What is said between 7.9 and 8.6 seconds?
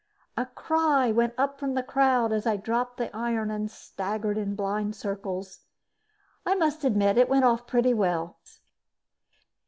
well.